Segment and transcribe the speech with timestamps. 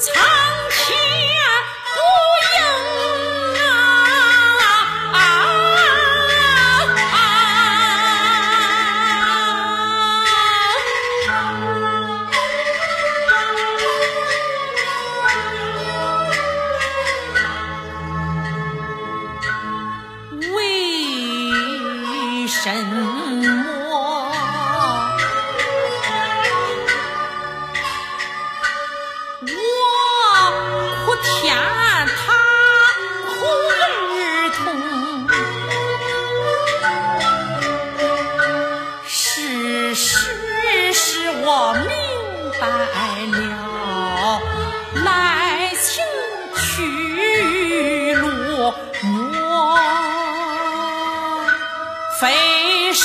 [0.00, 0.14] 苍
[0.70, 0.96] 天
[1.84, 1.94] 不
[2.46, 3.70] 应啊。
[20.54, 23.79] 为什么？
[43.32, 44.40] 了，
[45.04, 46.02] 来情
[46.56, 49.78] 去路莫
[52.20, 53.00] 非是。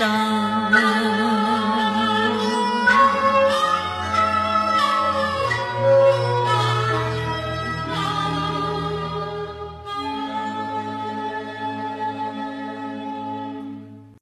[0.00, 0.70] 的后
[1.18, 1.31] 生。